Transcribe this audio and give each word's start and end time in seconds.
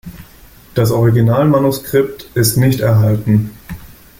Das 0.73 0.89
Originalmanuskript 0.89 2.31
ist 2.33 2.57
nicht 2.57 2.79
erhalten. 2.79 3.51